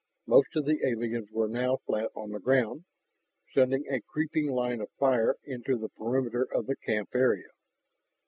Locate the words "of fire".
4.81-5.35